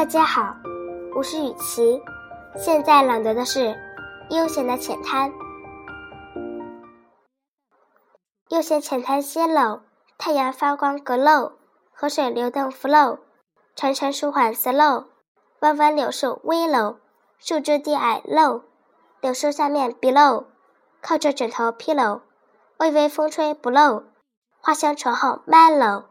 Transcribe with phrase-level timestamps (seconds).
[0.00, 0.56] 大家好，
[1.14, 2.02] 我是雨琪，
[2.56, 3.60] 现在朗读的是
[4.30, 5.30] 《悠闲的浅滩》。
[8.48, 9.80] 悠闲浅滩歇楼，
[10.16, 11.52] 太阳发光 glow，
[11.92, 13.18] 河水流动 flow，
[13.76, 15.04] 潺潺舒缓 slow，
[15.60, 16.96] 弯弯柳树 willow，
[17.38, 18.62] 树枝低矮 low，
[19.20, 20.46] 柳树下面 below，
[21.02, 22.22] 靠着枕头 pillow，
[22.78, 24.04] 微微风吹 blow，
[24.60, 26.09] 花香醇厚 mellow。